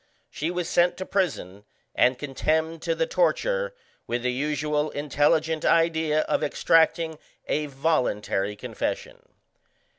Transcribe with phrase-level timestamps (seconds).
[0.31, 1.63] She was sent to prison,
[1.93, 3.75] and condemned to the torture,
[4.07, 9.21] with the usual intelligent idea of extracting a "voluntary" confession.